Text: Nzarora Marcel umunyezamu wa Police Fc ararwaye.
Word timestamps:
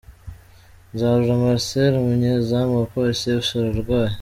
Nzarora 0.93 1.35
Marcel 1.43 1.93
umunyezamu 2.01 2.73
wa 2.75 2.85
Police 2.93 3.25
Fc 3.45 3.49
ararwaye. 3.59 4.15